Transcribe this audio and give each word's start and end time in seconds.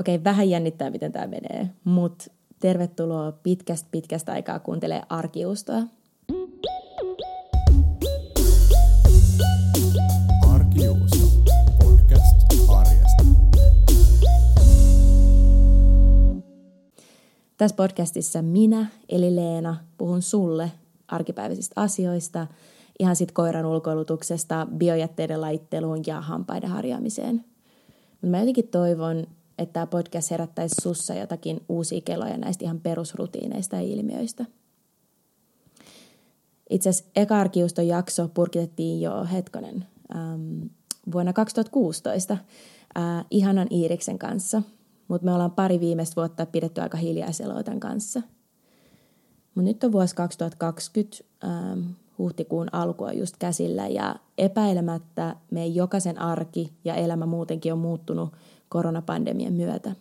Okei, 0.00 0.24
vähän 0.24 0.50
jännittää, 0.50 0.90
miten 0.90 1.12
tämä 1.12 1.26
menee, 1.26 1.70
mutta 1.84 2.24
tervetuloa 2.60 3.32
pitkästä 3.32 3.88
pitkästä 3.90 4.32
aikaa 4.32 4.58
kuuntelee 4.58 5.02
arkiustoa. 5.08 5.82
Arkijuusto. 10.48 11.16
Podcast 11.84 12.36
arjesta. 12.68 13.24
Tässä 17.56 17.76
podcastissa 17.76 18.42
minä, 18.42 18.86
eli 19.08 19.36
Leena, 19.36 19.76
puhun 19.98 20.22
sulle 20.22 20.72
arkipäiväisistä 21.08 21.80
asioista, 21.80 22.46
ihan 22.98 23.16
sit 23.16 23.32
koiran 23.32 23.66
ulkoilutuksesta, 23.66 24.66
biojätteiden 24.76 25.40
laitteluun 25.40 26.00
ja 26.06 26.20
hampaiden 26.20 26.70
harjaamiseen. 26.70 27.44
Mä 28.22 28.38
jotenkin 28.38 28.68
toivon, 28.68 29.26
että 29.60 29.72
tämä 29.72 29.86
podcast 29.86 30.30
herättäisi 30.30 30.74
sussa 30.82 31.14
jotakin 31.14 31.60
uusia 31.68 32.00
keloja 32.00 32.38
näistä 32.38 32.64
ihan 32.64 32.80
perusrutiineista 32.80 33.76
ja 33.76 33.82
ilmiöistä. 33.82 34.44
Itse 36.70 36.88
asiassa 36.88 37.10
jakso 37.82 38.28
purkitettiin 38.28 39.00
jo 39.00 39.24
hetkonen 39.32 39.86
ähm, 40.16 40.62
vuonna 41.12 41.32
2016 41.32 42.32
äh, 42.32 43.24
ihanan 43.30 43.68
Iiriksen 43.70 44.18
kanssa, 44.18 44.62
mutta 45.08 45.24
me 45.24 45.32
ollaan 45.32 45.50
pari 45.50 45.80
viimeistä 45.80 46.16
vuotta 46.16 46.46
pidetty 46.46 46.80
aika 46.80 46.98
hiljaisella 46.98 47.54
kanssa. 47.80 48.22
Mutta 49.54 49.68
nyt 49.68 49.84
on 49.84 49.92
vuosi 49.92 50.14
2020, 50.14 51.16
ähm, 51.44 51.80
huhtikuun 52.18 52.68
alku 52.72 53.04
on 53.04 53.18
just 53.18 53.36
käsillä 53.38 53.86
ja 53.86 54.16
epäilemättä 54.38 55.36
meidän 55.50 55.74
jokaisen 55.74 56.18
arki 56.18 56.72
ja 56.84 56.94
elämä 56.94 57.26
muutenkin 57.26 57.72
on 57.72 57.78
muuttunut 57.78 58.32
koronapandemian 58.70 59.52
myötä. 59.52 59.92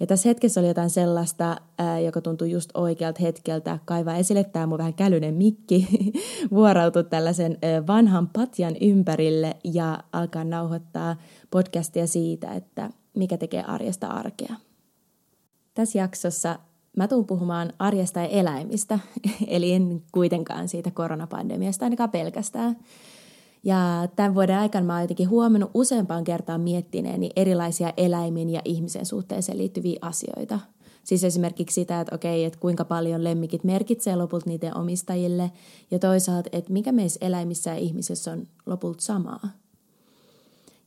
Ja 0.00 0.06
tässä 0.06 0.28
hetkessä 0.28 0.60
oli 0.60 0.68
jotain 0.68 0.90
sellaista, 0.90 1.56
ää, 1.78 2.00
joka 2.00 2.20
tuntui 2.20 2.50
just 2.50 2.70
oikealta 2.74 3.22
hetkeltä 3.22 3.78
kaivaa 3.84 4.16
esille 4.16 4.44
tämä 4.44 4.66
mun 4.66 4.78
vähän 4.78 4.94
kälynen 4.94 5.34
mikki, 5.34 5.88
vuorautu 6.50 7.02
tällaisen 7.02 7.58
ää, 7.62 7.86
vanhan 7.86 8.28
patjan 8.28 8.76
ympärille 8.80 9.56
ja 9.64 9.98
alkaa 10.12 10.44
nauhoittaa 10.44 11.16
podcastia 11.50 12.06
siitä, 12.06 12.54
että 12.54 12.90
mikä 13.14 13.36
tekee 13.36 13.62
arjesta 13.62 14.06
arkea. 14.06 14.54
Tässä 15.74 15.98
jaksossa 15.98 16.58
mä 16.96 17.08
tuun 17.08 17.26
puhumaan 17.26 17.72
arjesta 17.78 18.20
ja 18.20 18.26
eläimistä, 18.26 18.98
eli 19.46 19.72
en 19.72 20.02
kuitenkaan 20.12 20.68
siitä 20.68 20.90
koronapandemiasta 20.90 21.86
ainakaan 21.86 22.10
pelkästään. 22.10 22.76
Ja 23.64 24.08
tämän 24.16 24.34
vuoden 24.34 24.58
aikana 24.58 24.86
mä 24.86 24.92
oon 24.92 25.02
jotenkin 25.02 25.28
huomannut 25.28 25.70
useampaan 25.74 26.24
kertaan 26.24 26.60
miettineeni 26.60 27.30
erilaisia 27.36 27.92
eläimin 27.96 28.50
ja 28.50 28.60
ihmisen 28.64 29.06
suhteeseen 29.06 29.58
liittyviä 29.58 29.98
asioita. 30.02 30.60
Siis 31.04 31.24
esimerkiksi 31.24 31.74
sitä, 31.74 32.00
että 32.00 32.14
okei, 32.14 32.44
että 32.44 32.58
kuinka 32.58 32.84
paljon 32.84 33.24
lemmikit 33.24 33.64
merkitsee 33.64 34.16
lopulta 34.16 34.50
niiden 34.50 34.76
omistajille 34.76 35.50
ja 35.90 35.98
toisaalta, 35.98 36.48
että 36.52 36.72
mikä 36.72 36.92
meissä 36.92 37.26
eläimissä 37.26 37.70
ja 37.70 37.76
ihmisessä 37.76 38.32
on 38.32 38.46
lopulta 38.66 39.02
samaa. 39.02 39.48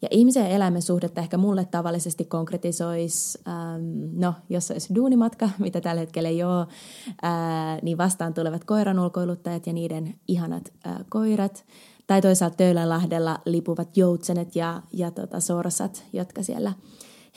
Ja 0.02 0.08
ihmisen 0.12 0.44
ja 0.44 0.50
eläimen 0.50 0.82
suhdetta 0.82 1.22
ehkä 1.22 1.38
mulle 1.38 1.66
tavallisesti 1.66 2.26
konkretisoisi, 2.26 3.40
ähm, 3.48 4.20
no 4.20 4.34
jos 4.50 4.72
olisi 4.72 4.96
duunimatka, 4.96 5.50
mitä 5.60 5.82
tällä 5.82 6.00
hetkellä 6.00 6.30
ei 6.30 6.44
ole, 6.44 6.62
äh, 6.62 7.82
niin 7.82 7.98
vastaan 7.98 8.34
tulevat 8.34 8.64
koiran 8.64 9.00
ulkoiluttajat 9.00 9.68
ja 9.68 9.74
niiden 9.74 10.16
ihanat 10.28 10.74
äh, 10.88 10.96
koirat. 11.10 11.66
Tai 12.08 12.22
toisaalta 12.22 12.56
Töölänlahdella 12.56 13.40
lipuvat 13.46 13.98
joutsenet 13.98 14.56
ja, 14.56 14.82
ja 14.94 15.12
tota, 15.12 15.40
sorsat, 15.40 16.04
jotka 16.14 16.44
siellä 16.44 16.74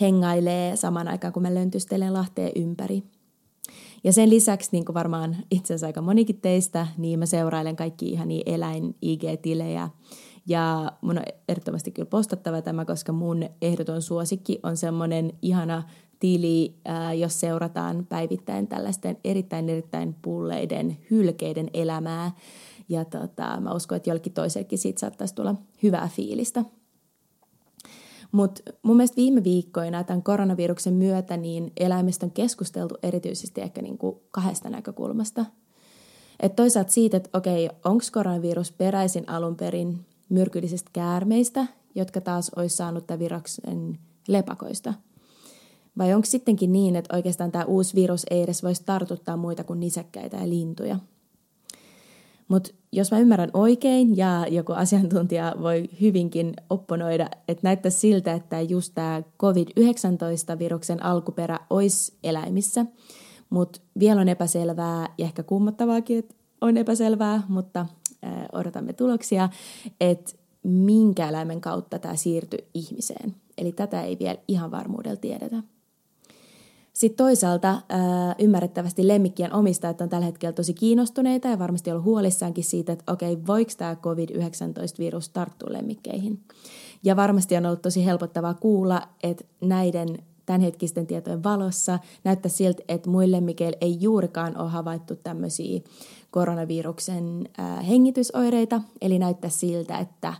hengailee 0.00 0.76
saman 0.76 1.08
aikaan, 1.08 1.32
kun 1.32 1.42
mä 1.42 1.54
löntystelen 1.54 2.12
Lahteen 2.12 2.52
ympäri. 2.56 3.02
Ja 4.04 4.12
sen 4.12 4.30
lisäksi, 4.30 4.68
niin 4.72 4.84
kuin 4.84 4.94
varmaan 4.94 5.36
itse 5.50 5.74
asiassa 5.74 5.86
aika 5.86 6.02
monikin 6.02 6.40
teistä, 6.40 6.86
niin 6.98 7.18
mä 7.18 7.26
seurailen 7.26 7.76
kaikki 7.76 8.08
ihan 8.08 8.28
eläin-IG-tilejä, 8.46 9.88
ja 10.46 10.92
mun 11.00 11.18
on 11.18 11.24
ehdottomasti 11.48 11.90
kyllä 11.90 12.08
postattava 12.08 12.62
tämä, 12.62 12.84
koska 12.84 13.12
mun 13.12 13.44
ehdoton 13.62 14.02
suosikki 14.02 14.58
on 14.62 14.76
semmoinen 14.76 15.32
ihana 15.42 15.82
tili, 16.20 16.74
jos 17.18 17.40
seurataan 17.40 18.06
päivittäin 18.08 18.66
tällaisten 18.68 19.16
erittäin 19.24 19.68
erittäin 19.68 20.16
pulleiden 20.22 20.98
hylkeiden 21.10 21.70
elämää. 21.74 22.30
Ja 22.90 23.04
tota, 23.04 23.60
mä 23.60 23.74
uskon, 23.74 23.96
että 23.96 24.10
jollekin 24.10 24.32
toisellekin 24.32 24.78
siitä 24.78 25.00
saattaisi 25.00 25.34
tulla 25.34 25.54
hyvää 25.82 26.08
fiilistä. 26.16 26.64
Mutta 28.32 28.62
mun 28.82 28.96
mielestä 28.96 29.16
viime 29.16 29.44
viikkoina 29.44 30.04
tämän 30.04 30.22
koronaviruksen 30.22 30.94
myötä 30.94 31.36
niin 31.36 31.72
eläimistä 31.76 32.26
on 32.26 32.32
keskusteltu 32.32 32.94
erityisesti 33.02 33.60
ehkä 33.60 33.82
niinku 33.82 34.22
kahdesta 34.30 34.70
näkökulmasta. 34.70 35.44
Et 36.40 36.56
toisaalta 36.56 36.92
siitä, 36.92 37.16
että 37.16 37.38
okei, 37.38 37.70
onko 37.84 38.04
koronavirus 38.12 38.72
peräisin 38.72 39.28
alun 39.28 39.56
perin 39.56 40.06
myrkyllisistä 40.28 40.90
käärmeistä, 40.92 41.66
jotka 41.94 42.20
taas 42.20 42.50
olisi 42.56 42.76
saanut 42.76 43.06
tämän 43.06 43.18
viruksen 43.18 43.98
lepakoista? 44.28 44.94
Vai 45.98 46.14
onko 46.14 46.26
sittenkin 46.26 46.72
niin, 46.72 46.96
että 46.96 47.16
oikeastaan 47.16 47.52
tämä 47.52 47.64
uusi 47.64 47.94
virus 47.94 48.26
ei 48.30 48.42
edes 48.42 48.62
voisi 48.62 48.82
tartuttaa 48.86 49.36
muita 49.36 49.64
kuin 49.64 49.80
nisäkkäitä 49.80 50.36
ja 50.36 50.48
lintuja? 50.48 50.98
Mutta 52.48 52.70
jos 52.92 53.10
mä 53.10 53.18
ymmärrän 53.18 53.50
oikein 53.54 54.16
ja 54.16 54.46
joku 54.50 54.72
asiantuntija 54.72 55.54
voi 55.62 55.88
hyvinkin 56.00 56.54
opponoida, 56.70 57.30
että 57.48 57.60
näyttää 57.62 57.90
siltä, 57.90 58.32
että 58.32 58.60
just 58.60 58.92
tämä 58.94 59.22
COVID-19-viruksen 59.38 61.02
alkuperä 61.04 61.58
olisi 61.70 62.18
eläimissä, 62.24 62.86
mutta 63.50 63.80
vielä 63.98 64.20
on 64.20 64.28
epäselvää 64.28 65.14
ja 65.18 65.24
ehkä 65.24 65.42
kummottavaakin, 65.42 66.18
että 66.18 66.34
on 66.60 66.76
epäselvää, 66.76 67.42
mutta 67.48 67.86
odotamme 68.52 68.92
tuloksia, 68.92 69.48
että 70.00 70.32
minkä 70.62 71.28
eläimen 71.28 71.60
kautta 71.60 71.98
tämä 71.98 72.16
siirtyi 72.16 72.68
ihmiseen. 72.74 73.34
Eli 73.58 73.72
tätä 73.72 74.02
ei 74.02 74.18
vielä 74.18 74.38
ihan 74.48 74.70
varmuudella 74.70 75.16
tiedetä. 75.16 75.62
Sitten 77.00 77.16
toisaalta 77.16 77.70
äh, 77.70 77.80
ymmärrettävästi 78.38 79.08
lemmikkien 79.08 79.52
omistajat 79.52 80.00
on 80.00 80.08
tällä 80.08 80.26
hetkellä 80.26 80.52
tosi 80.52 80.74
kiinnostuneita 80.74 81.48
ja 81.48 81.58
varmasti 81.58 81.90
ollut 81.90 82.04
huolissaankin 82.04 82.64
siitä, 82.64 82.92
että 82.92 83.12
okei, 83.12 83.38
voiko 83.46 83.70
tämä 83.76 83.96
COVID-19-virus 83.96 85.28
tarttua 85.28 85.72
lemmikkeihin. 85.72 86.40
Ja 87.04 87.16
varmasti 87.16 87.56
on 87.56 87.66
ollut 87.66 87.82
tosi 87.82 88.04
helpottavaa 88.04 88.54
kuulla, 88.54 89.08
että 89.22 89.44
näiden 89.60 90.18
tämänhetkisten 90.46 91.06
tietojen 91.06 91.42
valossa 91.42 91.98
näyttää 92.24 92.50
siltä, 92.50 92.82
että 92.88 93.10
muille 93.10 93.36
lemmikeille 93.36 93.78
ei 93.80 93.96
juurikaan 94.00 94.58
ole 94.58 94.70
havaittu 94.70 95.16
tämmöisiä 95.16 95.80
koronaviruksen 96.30 97.48
äh, 97.58 97.88
hengitysoireita, 97.88 98.80
eli 99.00 99.18
näyttää 99.18 99.50
siltä, 99.50 99.98
että 99.98 100.34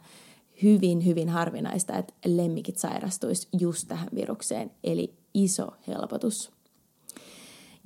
hyvin, 0.62 1.06
hyvin 1.06 1.28
harvinaista, 1.28 1.98
että 1.98 2.14
lemmikit 2.26 2.78
sairastuisi 2.78 3.48
just 3.60 3.88
tähän 3.88 4.08
virukseen, 4.14 4.70
eli 4.84 5.14
iso 5.34 5.66
helpotus. 5.86 6.50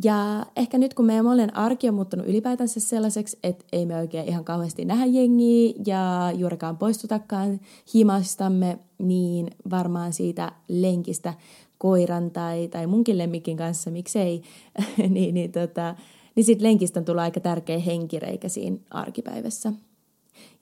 Ja 0.04 0.46
ehkä 0.56 0.78
nyt 0.78 0.94
kun 0.94 1.04
meidän 1.04 1.24
monen 1.24 1.56
arki 1.56 1.88
on 1.88 1.94
muuttunut 1.94 2.26
ylipäätänsä 2.26 2.80
sellaiseksi, 2.80 3.38
että 3.42 3.64
ei 3.72 3.86
me 3.86 3.96
oikein 3.96 4.28
ihan 4.28 4.44
kauheasti 4.44 4.84
nähdä 4.84 5.06
jengiä 5.06 5.74
ja 5.86 6.32
juurikaan 6.34 6.76
poistutakaan 6.76 7.60
himastamme, 7.94 8.78
niin 8.98 9.50
varmaan 9.70 10.12
siitä 10.12 10.52
lenkistä 10.68 11.34
koiran 11.78 12.30
tai, 12.30 12.68
tai 12.68 12.86
munkin 12.86 13.18
lemmikin 13.18 13.56
kanssa, 13.56 13.90
miksei, 13.90 14.42
niin, 15.08 15.34
niin, 15.34 15.52
tota, 15.52 15.94
niin 16.34 16.44
sitten 16.44 16.68
lenkistä 16.68 17.00
on 17.00 17.04
tullut 17.04 17.22
aika 17.22 17.40
tärkeä 17.40 17.78
henkireikä 17.78 18.48
siinä 18.48 18.76
arkipäivässä. 18.90 19.72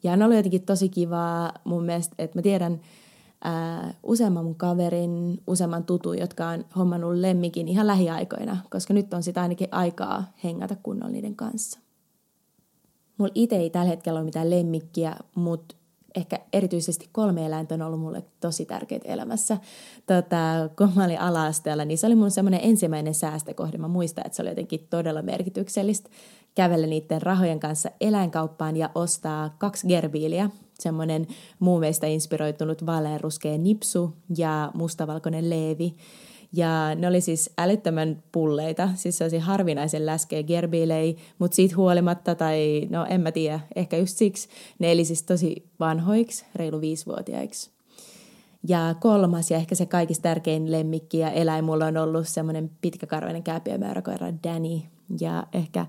Ja 0.03 0.13
on 0.13 0.23
ollut 0.23 0.37
jotenkin 0.37 0.63
tosi 0.63 0.89
kivaa 0.89 1.53
mun 1.65 1.85
mielestä, 1.85 2.15
että 2.19 2.39
mä 2.39 2.43
tiedän 2.43 2.81
ää, 3.45 3.95
useamman 4.03 4.45
mun 4.45 4.55
kaverin, 4.55 5.43
useamman 5.47 5.85
tutun, 5.85 6.19
jotka 6.19 6.49
on 6.49 6.65
hommannut 6.77 7.15
lemmikin 7.15 7.69
ihan 7.69 7.87
lähiaikoina, 7.87 8.57
koska 8.71 8.95
nyt 8.95 9.15
on 9.15 9.23
sitä 9.23 9.43
ainakin 9.43 9.69
aikaa 9.71 10.33
hengata 10.45 10.77
kunnolla 10.83 11.13
niiden 11.13 11.37
kanssa. 11.37 11.81
Mulla 13.19 13.33
itse 13.35 13.57
ei 13.57 13.71
tällä 13.71 13.89
hetkellä 13.89 14.19
ole 14.19 14.25
mitään 14.25 14.51
lemmikkiä, 14.51 15.17
mutta 15.35 15.75
ehkä 16.15 16.39
erityisesti 16.53 17.09
kolme 17.13 17.47
eläintä 17.47 17.75
on 17.75 17.83
ollut 17.83 18.01
mulle 18.01 18.25
tosi 18.41 18.67
tärkeitä 18.67 19.09
elämässä. 19.09 19.57
Tota, 20.07 20.37
kun 20.79 20.93
mä 20.97 21.05
olin 21.05 21.21
ala-asteella, 21.21 21.85
niin 21.85 21.99
se 21.99 22.07
oli 22.07 22.15
mun 22.15 22.31
semmoinen 22.31 22.61
ensimmäinen 22.63 23.15
säästökohde. 23.15 23.79
Mä 23.79 23.89
muistan, 23.89 24.27
että 24.27 24.37
se 24.37 24.43
oli 24.43 24.51
jotenkin 24.51 24.87
todella 24.91 25.23
merkityksellistä 25.23 26.11
kävellä 26.55 26.87
niiden 26.87 27.23
rahojen 27.23 27.61
kanssa 27.61 27.91
eläinkauppaan 28.01 28.77
ja 28.77 28.91
ostaa 28.95 29.55
kaksi 29.59 29.87
gerbiiliä, 29.87 30.51
semmoinen 30.79 31.27
muumeista 31.59 32.07
inspiroitunut 32.07 32.87
vaaleanruskea 32.87 33.59
nipsu 33.59 34.13
ja 34.37 34.71
mustavalkoinen 34.75 35.51
leevi. 35.51 35.95
Ja 36.53 36.95
ne 36.95 37.09
oli 37.09 37.21
siis 37.21 37.51
älyttömän 37.59 38.23
pulleita, 38.33 38.89
siis 38.95 39.19
se 39.19 39.39
harvinaisen 39.39 40.07
läskeä 40.07 40.43
gerbilei, 40.43 41.17
mutta 41.39 41.55
siitä 41.55 41.77
huolimatta, 41.77 42.35
tai 42.35 42.89
no 42.91 43.07
en 43.09 43.21
mä 43.21 43.33
tiedä, 43.33 43.61
ehkä 43.77 43.97
just 43.97 44.17
siksi, 44.17 44.49
ne 44.79 44.93
eli 44.93 45.05
siis 45.05 45.23
tosi 45.23 45.65
vanhoiksi, 45.81 46.45
reilu 46.55 46.81
viisivuotiaiksi. 46.81 47.71
Ja 48.69 48.95
kolmas 49.01 49.51
ja 49.51 49.57
ehkä 49.57 49.75
se 49.75 49.87
kaikista 49.87 50.23
tärkein 50.23 50.73
lemmikki 50.73 51.19
ja 51.19 51.31
eläin 51.31 51.65
mulla 51.65 51.87
on 51.87 51.97
ollut 51.97 52.29
semmoinen 52.29 52.71
pitkäkarvainen 52.81 53.43
kääpiömääräkoira 53.43 54.33
Danny. 54.45 54.81
Ja 55.21 55.47
ehkä 55.53 55.87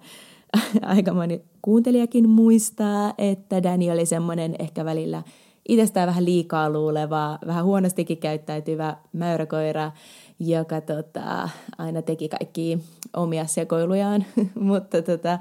aika 0.81 1.13
moni 1.13 1.41
kuuntelijakin 1.61 2.29
muistaa, 2.29 3.13
että 3.17 3.63
Danny 3.63 3.89
oli 3.89 4.05
semmoinen 4.05 4.55
ehkä 4.59 4.85
välillä 4.85 5.23
itsestään 5.67 6.07
vähän 6.07 6.25
liikaa 6.25 6.69
luuleva, 6.69 7.39
vähän 7.47 7.65
huonostikin 7.65 8.17
käyttäytyvä 8.17 8.97
mäyräkoira, 9.13 9.91
joka 10.39 10.81
tota, 10.81 11.50
aina 11.77 12.01
teki 12.01 12.29
kaikki 12.29 12.79
omia 13.13 13.45
sekoilujaan. 13.45 14.25
mutta, 14.55 15.01
tota, 15.01 15.39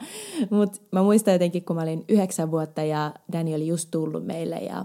mutta 0.51 0.81
mä 0.93 1.03
muistan 1.03 1.33
jotenkin, 1.33 1.65
kun 1.65 1.77
mä 1.77 1.83
olin 1.83 2.05
yhdeksän 2.09 2.51
vuotta 2.51 2.83
ja 2.83 3.15
Danny 3.33 3.55
oli 3.55 3.67
just 3.67 3.89
tullut 3.91 4.27
meille 4.27 4.57
ja 4.57 4.85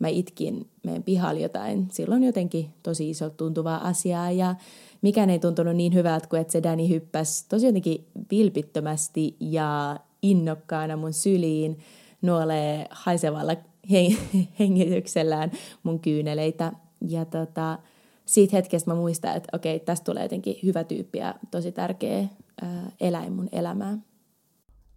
mä 0.00 0.08
itkin 0.08 0.70
meidän 0.82 1.02
pihalla 1.02 1.40
jotain 1.40 1.88
silloin 1.92 2.22
jotenkin 2.22 2.70
tosi 2.82 3.10
iso 3.10 3.30
tuntuvaa 3.30 3.88
asiaa 3.88 4.30
ja 4.30 4.54
mikään 5.02 5.30
ei 5.30 5.38
tuntunut 5.38 5.76
niin 5.76 5.94
hyvältä 5.94 6.28
kuin 6.28 6.40
että 6.40 6.52
se 6.52 6.62
Danny 6.62 6.88
hyppäsi 6.88 7.48
tosi 7.48 7.66
jotenkin 7.66 8.06
vilpittömästi 8.30 9.36
ja 9.40 10.00
innokkaana 10.22 10.96
mun 10.96 11.12
syliin 11.12 11.78
nuolee 12.22 12.86
haisevalla 12.90 13.56
hengityksellään 14.58 15.52
mun 15.82 16.00
kyyneleitä. 16.00 16.72
Ja 17.08 17.24
tota, 17.24 17.78
siitä 18.24 18.56
hetkestä 18.56 18.90
mä 18.90 18.94
muistan, 18.94 19.36
että 19.36 19.56
okei, 19.56 19.80
tästä 19.80 20.04
tulee 20.04 20.22
jotenkin 20.22 20.56
hyvä 20.62 20.84
tyyppi 20.84 21.18
ja 21.18 21.34
tosi 21.50 21.72
tärkeä 21.72 22.28
ää, 22.62 22.92
eläin 23.00 23.32
mun 23.32 23.48
elämään. 23.52 24.04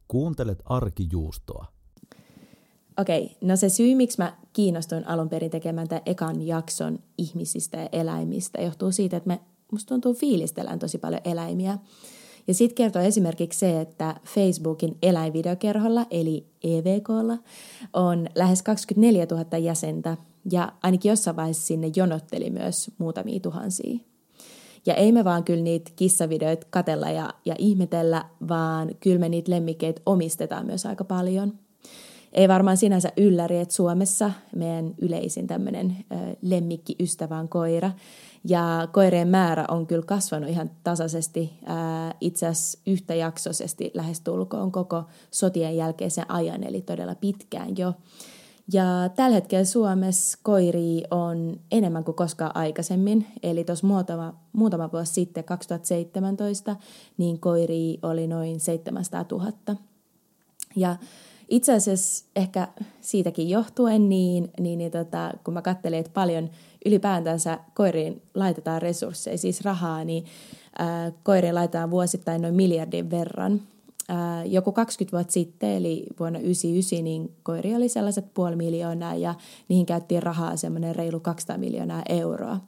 Kuuntelet 0.07 0.59
arkijuustoa. 0.65 1.72
Okei, 2.97 3.37
no 3.41 3.55
se 3.55 3.69
syy, 3.69 3.95
miksi 3.95 4.17
mä 4.17 4.37
kiinnostuin 4.53 5.07
alun 5.07 5.29
perin 5.29 5.51
tekemään 5.51 5.87
tämän 5.87 6.01
ekan 6.05 6.47
jakson 6.47 6.99
ihmisistä 7.17 7.77
ja 7.77 7.89
eläimistä, 7.91 8.61
johtuu 8.61 8.91
siitä, 8.91 9.17
että 9.17 9.27
me, 9.27 9.39
musta 9.71 9.89
tuntuu 9.89 10.13
fiilistellään 10.13 10.79
tosi 10.79 10.97
paljon 10.97 11.21
eläimiä. 11.25 11.77
Ja 12.47 12.53
sitten 12.53 12.75
kertoo 12.75 13.01
esimerkiksi 13.01 13.59
se, 13.59 13.81
että 13.81 14.15
Facebookin 14.25 14.97
eläinvideokerholla, 15.01 16.05
eli 16.11 16.45
EVKlla, 16.63 17.37
on 17.93 18.27
lähes 18.35 18.61
24 18.61 19.27
000 19.31 19.57
jäsentä, 19.57 20.17
ja 20.51 20.73
ainakin 20.83 21.09
jossain 21.09 21.35
vaiheessa 21.35 21.67
sinne 21.67 21.91
jonotteli 21.95 22.49
myös 22.49 22.91
muutamia 22.97 23.39
tuhansia. 23.39 23.99
Ja 24.85 24.93
ei 24.93 25.11
me 25.11 25.23
vaan 25.23 25.43
kyllä 25.43 25.63
niitä 25.63 25.91
kissavideoita 25.95 26.67
katella 26.69 27.09
ja, 27.09 27.33
ja 27.45 27.55
ihmetellä, 27.57 28.25
vaan 28.47 28.91
kyllä 28.99 29.19
me 29.19 29.29
niitä 29.29 29.51
lemmikkeitä 29.51 30.01
omistetaan 30.05 30.65
myös 30.65 30.85
aika 30.85 31.03
paljon– 31.03 31.53
ei 32.33 32.47
varmaan 32.47 32.77
sinänsä 32.77 33.11
ylläri, 33.17 33.57
että 33.57 33.73
Suomessa 33.73 34.31
meidän 34.55 34.93
yleisin 35.01 35.47
tämmöinen 35.47 35.97
lemmikkiystävä 36.41 37.37
on 37.37 37.49
koira. 37.49 37.91
Ja 38.47 38.87
koireen 38.91 39.27
määrä 39.27 39.65
on 39.67 39.87
kyllä 39.87 40.05
kasvanut 40.05 40.49
ihan 40.49 40.71
tasaisesti, 40.83 41.53
itse 42.21 42.47
asiassa 42.47 42.79
yhtäjaksoisesti 42.87 43.91
lähestulkoon 43.93 44.71
koko 44.71 45.03
sotien 45.31 45.77
jälkeisen 45.77 46.31
ajan, 46.31 46.63
eli 46.63 46.81
todella 46.81 47.15
pitkään 47.15 47.77
jo. 47.77 47.93
Ja 48.73 48.85
tällä 49.15 49.35
hetkellä 49.35 49.65
Suomessa 49.65 50.37
koiri 50.43 51.03
on 51.11 51.59
enemmän 51.71 52.03
kuin 52.03 52.15
koskaan 52.15 52.55
aikaisemmin. 52.55 53.27
Eli 53.43 53.63
tuossa 53.63 53.87
muutama, 53.87 54.33
muutama 54.53 54.91
vuosi 54.91 55.13
sitten, 55.13 55.43
2017, 55.43 56.75
niin 57.17 57.39
koiri 57.39 57.97
oli 58.01 58.27
noin 58.27 58.59
700 58.59 59.25
000. 59.31 59.51
Ja 60.75 60.95
itse 61.53 61.73
asiassa 61.73 62.25
ehkä 62.35 62.67
siitäkin 63.01 63.49
johtuen, 63.49 64.09
niin, 64.09 64.51
niin, 64.59 64.77
niin 64.77 64.91
tota, 64.91 65.31
kun 65.43 65.53
mä 65.53 65.61
katselin, 65.61 65.99
että 65.99 66.11
paljon 66.13 66.49
ylipäätänsä 66.85 67.59
koiriin 67.73 68.21
laitetaan 68.35 68.81
resursseja, 68.81 69.37
siis 69.37 69.61
rahaa, 69.61 70.03
niin 70.03 70.25
ää, 70.79 71.11
koiriin 71.23 71.55
laitetaan 71.55 71.91
vuosittain 71.91 72.41
noin 72.41 72.55
miljardin 72.55 73.09
verran. 73.09 73.61
Ää, 74.09 74.45
joku 74.45 74.71
20 74.71 75.17
vuotta 75.17 75.33
sitten, 75.33 75.69
eli 75.69 76.05
vuonna 76.19 76.39
1999, 76.39 77.03
niin 77.03 77.31
koiri 77.43 77.75
oli 77.75 77.89
sellaiset 77.89 78.33
puoli 78.33 78.55
miljoonaa 78.55 79.15
ja 79.15 79.35
niihin 79.69 79.85
käyttiin 79.85 80.23
rahaa 80.23 80.57
semmoinen 80.57 80.95
reilu 80.95 81.19
200 81.19 81.57
miljoonaa 81.57 82.03
euroa. 82.09 82.59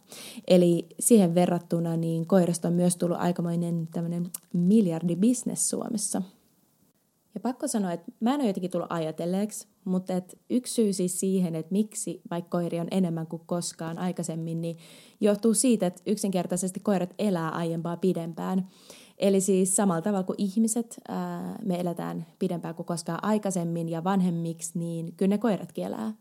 Eli 0.47 0.87
siihen 0.99 1.35
verrattuna 1.35 1.97
niin 1.97 2.25
koirasta 2.25 2.67
on 2.67 2.73
myös 2.73 2.95
tullut 2.95 3.17
aikamoinen 3.19 3.87
tämmöinen 3.93 4.31
miljardibisnes 4.53 5.69
Suomessa– 5.69 6.21
ja 7.35 7.39
pakko 7.41 7.67
sanoa, 7.67 7.91
että 7.91 8.11
mä 8.19 8.33
en 8.33 8.39
ole 8.39 8.47
jotenkin 8.47 8.71
tullut 8.71 8.91
ajatelleeksi, 8.91 9.67
mutta 9.85 10.13
et 10.13 10.39
yksi 10.49 10.73
syy 10.73 10.93
siis 10.93 11.19
siihen, 11.19 11.55
että 11.55 11.71
miksi 11.71 12.21
vaikka 12.31 12.57
koiri 12.57 12.79
on 12.79 12.87
enemmän 12.91 13.27
kuin 13.27 13.41
koskaan 13.45 13.97
aikaisemmin, 13.97 14.61
niin 14.61 14.77
johtuu 15.21 15.53
siitä, 15.53 15.87
että 15.87 16.01
yksinkertaisesti 16.05 16.79
koirat 16.79 17.13
elää 17.19 17.49
aiempaa 17.49 17.97
pidempään. 17.97 18.67
Eli 19.17 19.41
siis 19.41 19.75
samalla 19.75 20.01
tavalla 20.01 20.23
kuin 20.23 20.41
ihmiset, 20.41 20.99
me 21.65 21.79
eletään 21.79 22.25
pidempään 22.39 22.75
kuin 22.75 22.85
koskaan 22.85 23.23
aikaisemmin 23.23 23.89
ja 23.89 24.03
vanhemmiksi, 24.03 24.79
niin 24.79 25.13
kyllä 25.17 25.29
ne 25.29 25.37
koiratkin 25.37 25.85
elää. 25.85 26.13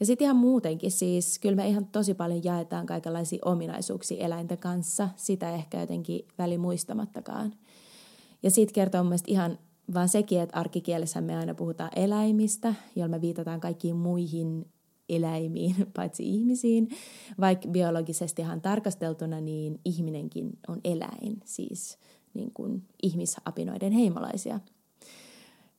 Ja 0.00 0.06
sitten 0.06 0.24
ihan 0.24 0.36
muutenkin 0.36 0.90
siis, 0.90 1.38
kyllä 1.38 1.56
me 1.56 1.68
ihan 1.68 1.86
tosi 1.86 2.14
paljon 2.14 2.44
jaetaan 2.44 2.86
kaikenlaisia 2.86 3.38
ominaisuuksia 3.44 4.24
eläinten 4.24 4.58
kanssa, 4.58 5.08
sitä 5.16 5.50
ehkä 5.50 5.80
jotenkin 5.80 6.28
välimuistamattakaan. 6.38 7.52
Ja 8.42 8.50
siitä 8.50 8.72
kertoo 8.72 9.04
mun 9.04 9.16
ihan 9.26 9.58
vaan 9.94 10.08
sekin, 10.08 10.40
että 10.40 10.56
arkikielessä 10.56 11.20
me 11.20 11.36
aina 11.36 11.54
puhutaan 11.54 11.90
eläimistä, 11.96 12.74
joilla 12.96 13.16
me 13.16 13.20
viitataan 13.20 13.60
kaikkiin 13.60 13.96
muihin 13.96 14.66
eläimiin, 15.08 15.74
paitsi 15.96 16.28
ihmisiin. 16.34 16.88
Vaikka 17.40 17.68
biologisestihan 17.68 18.60
tarkasteltuna, 18.60 19.40
niin 19.40 19.80
ihminenkin 19.84 20.58
on 20.68 20.80
eläin, 20.84 21.40
siis 21.44 21.98
niin 22.34 22.50
kuin 22.54 22.82
ihmisapinoiden 23.02 23.92
heimolaisia. 23.92 24.60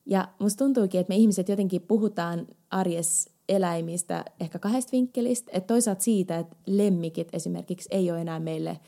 Ja 0.06 0.28
musta 0.38 0.64
tuntuukin, 0.64 1.00
että 1.00 1.08
me 1.08 1.16
ihmiset 1.16 1.48
jotenkin 1.48 1.82
puhutaan 1.82 2.46
arjes 2.70 3.30
eläimistä 3.48 4.24
ehkä 4.40 4.58
kahdesta 4.58 4.92
vinkkelistä. 4.92 5.50
Että 5.54 5.66
toisaalta 5.66 6.02
siitä, 6.02 6.38
että 6.38 6.56
lemmikit 6.66 7.28
esimerkiksi 7.32 7.88
ei 7.92 8.10
ole 8.10 8.20
enää 8.20 8.40
meille 8.40 8.80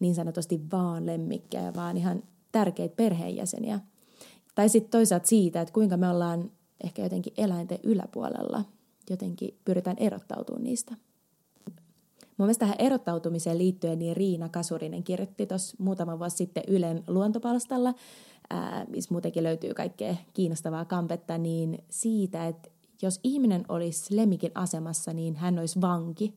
niin 0.00 0.14
sanotusti 0.14 0.60
vaan 0.72 1.06
lemmikkejä, 1.06 1.74
vaan 1.74 1.96
ihan 1.96 2.22
tärkeitä 2.52 2.96
perheenjäseniä– 2.96 3.80
tai 4.58 4.68
sitten 4.68 4.90
toisaalta 4.90 5.26
siitä, 5.26 5.60
että 5.60 5.74
kuinka 5.74 5.96
me 5.96 6.08
ollaan 6.08 6.50
ehkä 6.84 7.02
jotenkin 7.02 7.32
eläinten 7.36 7.78
yläpuolella, 7.82 8.64
jotenkin 9.10 9.58
pyritään 9.64 9.96
erottautumaan 10.00 10.64
niistä. 10.64 10.94
Mun 12.20 12.46
mielestä 12.46 12.60
tähän 12.60 12.76
erottautumiseen 12.78 13.58
liittyen 13.58 13.98
niin 13.98 14.16
Riina 14.16 14.48
Kasurinen 14.48 15.02
kirjoitti 15.02 15.46
tuossa 15.46 15.76
muutama 15.78 16.18
vuosi 16.18 16.36
sitten 16.36 16.62
Ylen 16.68 17.04
luontopalstalla, 17.06 17.94
ää, 18.50 18.86
missä 18.88 19.14
muutenkin 19.14 19.42
löytyy 19.42 19.74
kaikkea 19.74 20.16
kiinnostavaa 20.34 20.84
kampetta, 20.84 21.38
niin 21.38 21.78
siitä, 21.90 22.46
että 22.46 22.68
jos 23.02 23.20
ihminen 23.22 23.64
olisi 23.68 24.16
lemmikin 24.16 24.52
asemassa, 24.54 25.12
niin 25.12 25.36
hän 25.36 25.58
olisi 25.58 25.80
vanki. 25.80 26.34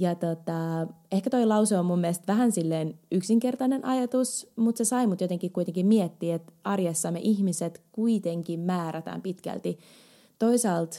Ja 0.00 0.14
tota, 0.14 0.86
ehkä 1.12 1.30
toi 1.30 1.46
lause 1.46 1.78
on 1.78 1.86
mun 1.86 1.98
mielestä 1.98 2.24
vähän 2.26 2.52
silleen 2.52 2.98
yksinkertainen 3.10 3.84
ajatus, 3.84 4.52
mutta 4.56 4.78
se 4.78 4.84
sai 4.84 5.06
mut 5.06 5.20
jotenkin 5.20 5.52
kuitenkin 5.52 5.86
miettiä, 5.86 6.34
että 6.34 6.52
arjessa 6.64 7.10
me 7.10 7.20
ihmiset 7.22 7.82
kuitenkin 7.92 8.60
määrätään 8.60 9.22
pitkälti 9.22 9.78
toisaalta 10.38 10.96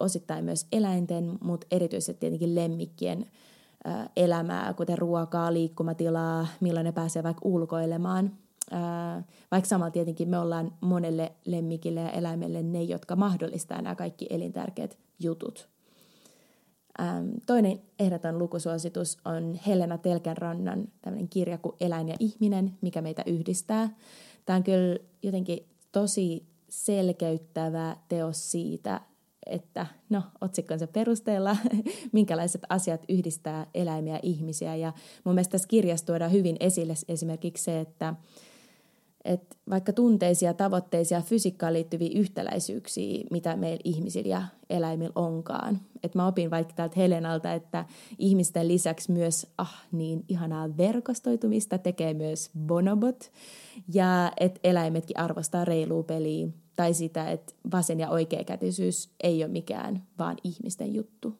osittain 0.00 0.44
myös 0.44 0.66
eläinten, 0.72 1.38
mutta 1.40 1.66
erityisesti 1.70 2.20
tietenkin 2.20 2.54
lemmikkien 2.54 3.26
elämää, 4.16 4.74
kuten 4.74 4.98
ruokaa, 4.98 5.52
liikkumatilaa, 5.52 6.46
milloin 6.60 6.84
ne 6.84 6.92
pääsee 6.92 7.22
vaikka 7.22 7.48
ulkoilemaan. 7.48 8.32
Vaikka 9.50 9.68
samalla 9.68 9.90
tietenkin 9.90 10.28
me 10.28 10.38
ollaan 10.38 10.72
monelle 10.80 11.32
lemmikille 11.44 12.00
ja 12.00 12.10
eläimelle 12.10 12.62
ne, 12.62 12.82
jotka 12.82 13.16
mahdollistaa 13.16 13.82
nämä 13.82 13.94
kaikki 13.94 14.26
elintärkeät 14.30 14.98
jutut– 15.20 15.68
Ähm, 17.00 17.28
toinen 17.46 17.80
ehdoton 17.98 18.38
lukusuositus 18.38 19.18
on 19.24 19.58
Helena 19.66 19.98
Telkenrannan 19.98 20.88
tämmöinen 21.02 21.28
kirja 21.28 21.58
kuin 21.58 21.76
Eläin 21.80 22.08
ja 22.08 22.16
ihminen, 22.18 22.72
mikä 22.80 23.02
meitä 23.02 23.22
yhdistää. 23.26 23.96
Tämä 24.46 24.56
on 24.56 24.64
kyllä 24.64 24.98
jotenkin 25.22 25.66
tosi 25.92 26.46
selkeyttävä 26.68 27.96
teos 28.08 28.50
siitä, 28.50 29.00
että 29.46 29.86
no 30.10 30.22
otsikkonsa 30.40 30.86
perusteella, 30.86 31.56
minkälaiset 32.12 32.62
asiat 32.68 33.04
yhdistää 33.08 33.66
eläimiä 33.74 34.14
ja 34.14 34.20
ihmisiä. 34.22 34.74
Ja 34.76 34.92
mun 35.24 35.34
mielestä 35.34 35.52
tässä 35.52 35.68
kirjassa 35.68 36.06
tuodaan 36.06 36.32
hyvin 36.32 36.56
esille 36.60 36.94
esimerkiksi 37.08 37.64
se, 37.64 37.80
että 37.80 38.14
että 39.24 39.56
vaikka 39.70 39.92
tunteisia, 39.92 40.54
tavoitteisia, 40.54 41.20
fysiikkaan 41.20 41.72
liittyviä 41.72 42.10
yhtäläisyyksiä, 42.14 43.24
mitä 43.30 43.56
meillä 43.56 43.80
ihmisillä 43.84 44.28
ja 44.28 44.42
eläimillä 44.70 45.12
onkaan. 45.14 45.80
Et 46.02 46.14
mä 46.14 46.26
opin 46.26 46.50
vaikka 46.50 46.74
täältä 46.74 46.94
Helenalta, 46.96 47.52
että 47.52 47.84
ihmisten 48.18 48.68
lisäksi 48.68 49.12
myös 49.12 49.46
ah 49.58 49.84
niin 49.92 50.24
ihanaa 50.28 50.76
verkostoitumista 50.76 51.78
tekee 51.78 52.14
myös 52.14 52.50
bonobot 52.58 53.32
ja 53.94 54.32
että 54.40 54.60
eläimetkin 54.64 55.18
arvostaa 55.18 55.64
reilua 55.64 56.02
peliä 56.02 56.48
tai 56.76 56.94
sitä, 56.94 57.30
että 57.30 57.54
vasen 57.72 58.00
ja 58.00 58.10
oikeakätisyys 58.10 59.10
ei 59.22 59.44
ole 59.44 59.52
mikään 59.52 60.02
vaan 60.18 60.36
ihmisten 60.44 60.94
juttu. 60.94 61.38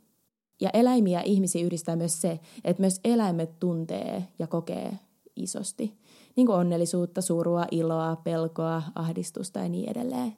Ja 0.61 0.71
eläimiä 0.73 1.19
ja 1.19 1.25
ihmisiä 1.25 1.65
yhdistää 1.65 1.97
myös 1.97 2.21
se, 2.21 2.41
että 2.65 2.81
myös 2.81 3.01
eläimet 3.05 3.61
tuntee 3.61 4.25
ja 4.39 4.47
kokee 4.47 4.99
isosti. 5.37 5.95
Niin 6.37 6.47
kuin 6.47 6.57
onnellisuutta, 6.57 7.21
surua, 7.21 7.67
iloa, 7.71 8.17
pelkoa, 8.17 8.83
ahdistusta 8.95 9.59
ja 9.59 9.69
niin 9.69 9.91
edelleen. 9.91 10.37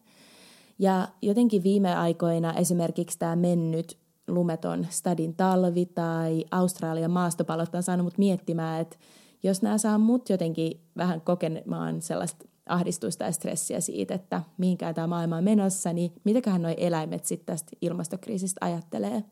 Ja 0.78 1.08
jotenkin 1.22 1.62
viime 1.62 1.94
aikoina 1.94 2.52
esimerkiksi 2.52 3.18
tämä 3.18 3.36
mennyt 3.36 3.98
lumeton 4.28 4.86
stadin 4.90 5.34
talvi 5.34 5.86
tai 5.86 6.44
Australian 6.50 7.10
maastopalot 7.10 7.74
on 7.74 7.82
saanut 7.82 8.04
mut 8.04 8.18
miettimään, 8.18 8.80
että 8.80 8.96
jos 9.42 9.62
nämä 9.62 9.78
saa 9.78 9.98
mut 9.98 10.28
jotenkin 10.28 10.80
vähän 10.96 11.20
kokemaan 11.20 12.02
sellaista 12.02 12.44
ahdistusta 12.66 13.24
ja 13.24 13.32
stressiä 13.32 13.80
siitä, 13.80 14.14
että 14.14 14.42
mihinkään 14.58 14.94
tämä 14.94 15.06
maailma 15.06 15.36
on 15.36 15.44
menossa, 15.44 15.92
niin 15.92 16.12
mitäköhän 16.24 16.62
nuo 16.62 16.74
eläimet 16.76 17.24
sitten 17.24 17.46
tästä 17.46 17.76
ilmastokriisistä 17.80 18.66
ajattelee. 18.66 19.24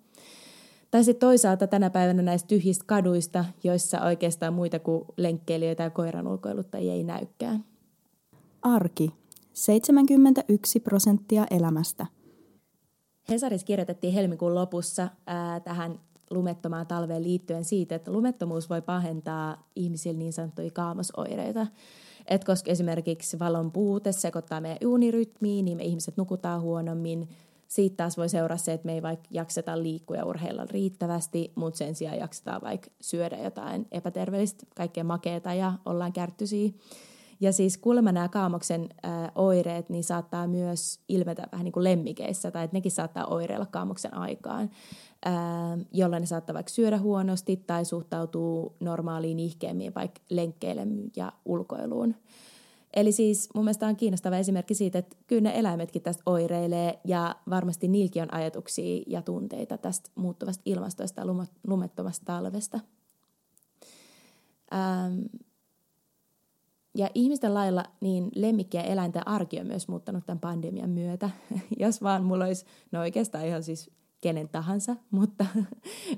Tai 0.95 1.05
sitten 1.05 1.29
toisaalta 1.29 1.67
tänä 1.67 1.91
päivänä 1.91 2.23
näistä 2.23 2.49
tyhjistä 2.49 2.85
kaduista, 2.87 3.45
joissa 3.65 4.01
oikeastaan 4.01 4.55
muita 4.55 4.79
kuin 4.79 5.05
lenkkeilijöitä 5.17 5.83
ja 5.83 5.91
koiran 5.91 6.27
ulkoiluttajia 6.27 6.93
ei 6.93 7.05
näykään. 7.05 7.65
Arki. 8.63 9.11
71 9.53 10.81
prosenttia 10.81 11.47
elämästä. 11.51 12.07
Hesaris 13.29 13.65
kirjoitettiin 13.65 14.13
helmikuun 14.13 14.55
lopussa 14.55 15.09
ää, 15.27 15.61
tähän 15.61 16.01
lumettomaan 16.31 16.87
talveen 16.87 17.23
liittyen 17.23 17.65
siitä, 17.65 17.95
että 17.95 18.13
lumettomuus 18.13 18.71
voi 18.71 18.83
pahentaa 18.83 19.69
ihmisillä 19.77 20.19
niin 20.19 20.33
sanottuja 20.33 20.71
kaamosoireita. 20.71 21.67
Et 22.27 22.45
koska 22.45 22.71
esimerkiksi 22.71 23.39
valon 23.39 23.73
puute 23.73 24.13
sekoittaa 24.13 24.61
meidän 24.61 24.89
unirytmiin, 24.89 25.65
niin 25.65 25.77
me 25.77 25.85
ihmiset 25.85 26.17
nukutaan 26.17 26.61
huonommin. 26.61 27.29
Siitä 27.68 27.97
taas 27.97 28.16
voi 28.16 28.28
seuraa 28.28 28.56
se, 28.56 28.73
että 28.73 28.87
me 28.87 28.92
ei 28.92 29.02
vaikka 29.02 29.28
jakseta 29.30 29.83
liikkua 29.83 30.16
ja 30.16 30.25
urheilla 30.25 30.64
riittävästi, 30.71 31.52
mutta 31.54 31.78
sen 31.78 31.94
sijaan 31.94 32.18
jaksetaan 32.18 32.62
vaikka 32.62 32.90
syödä 33.00 33.37
jotain 33.37 33.87
epäterveellistä, 33.92 34.66
kaikkea 34.76 35.04
makeeta 35.04 35.54
ja 35.54 35.73
ollaan 35.87 36.12
kärttyisiä. 36.12 36.71
Ja 37.40 37.52
siis 37.52 37.78
kuulemma 37.78 38.12
nämä 38.12 38.28
kaamoksen 38.28 38.88
äh, 39.04 39.12
oireet 39.35 39.88
niin 39.88 40.04
saattaa 40.04 40.47
myös 40.47 41.00
ilmetä 41.09 41.49
vähän 41.52 41.64
niin 41.64 41.73
kuin 41.73 41.85
lemmikeissä, 41.85 42.50
tai 42.50 42.64
että 42.64 42.76
nekin 42.76 42.92
saattaa 42.92 43.26
oireilla 43.26 43.66
kaamoksen 43.66 44.14
aikaan, 44.14 44.71
äh, 45.26 45.33
jolloin 45.92 46.21
ne 46.21 46.26
saattaa 46.26 46.54
vaikka 46.54 46.73
syödä 46.73 46.99
huonosti 46.99 47.56
tai 47.56 47.85
suhtautuu 47.85 48.76
normaaliin 48.80 49.40
ihkeemmin 49.40 49.94
vaikka 49.94 50.21
lenkkeille 50.30 50.87
ja 51.16 51.33
ulkoiluun. 51.44 52.14
Eli 52.97 53.13
siis 53.13 53.49
mun 53.55 53.65
mielestä 53.65 53.87
on 53.87 53.97
kiinnostava 53.97 54.37
esimerkki 54.37 54.75
siitä, 54.75 54.99
että 54.99 55.17
kyllä 55.27 55.43
ne 55.43 55.59
eläimetkin 55.59 56.03
tästä 56.03 56.23
oireilee 56.27 57.01
ja 57.05 57.37
varmasti 57.51 57.89
niilläkin 57.89 58.23
on 58.23 58.35
ajatuksia 58.35 59.03
ja 59.07 59.23
tunteita 59.23 59.79
tästä 59.79 60.11
muuttuvasta 60.15 60.63
ilmastosta 60.65 61.21
ja 61.21 61.27
lumettomasta 61.67 62.25
talvesta. 62.25 62.81
Ähm, 64.75 65.21
ja 66.95 67.11
ihmisten 67.15 67.55
lailla 67.55 67.85
niin 68.01 68.29
lemmikkiä 68.35 68.83
eläinten 68.83 69.29
arki 69.29 69.61
on 69.61 69.67
myös 69.67 69.89
muuttanut 69.89 70.27
tämän 70.27 70.41
pandemian 70.41 70.91
myötä. 70.91 71.31
Jos 71.81 72.03
vaan 72.03 72.25
mulla 72.25 72.45
olisi, 72.45 72.67
no 72.93 73.01
oikeastaan 73.01 73.47
ihan 73.47 73.63
siis 73.63 73.91
kenen 74.25 74.49
tahansa, 74.49 74.97
mutta, 75.11 75.47